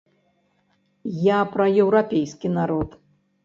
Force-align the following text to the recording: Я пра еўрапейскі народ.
Я 1.27 1.39
пра 1.53 1.69
еўрапейскі 1.87 2.47
народ. 2.59 3.01